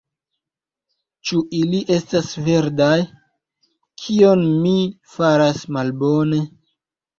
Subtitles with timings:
[1.29, 2.97] Ĉu ili estas verdaj?
[4.07, 4.75] Kion mi
[5.19, 6.45] faras malbone?